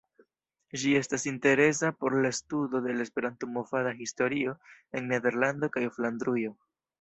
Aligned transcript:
Ĝi 0.83 0.93
estas 0.99 1.25
interesa 1.31 1.91
por 1.99 2.15
la 2.25 2.31
studo 2.37 2.81
de 2.85 2.95
la 2.95 3.05
Esperanto-movada 3.09 3.93
historio 4.01 4.55
en 5.01 5.07
Nederlando 5.13 5.71
kaj 5.77 5.85
Flandrujo. 6.01 6.57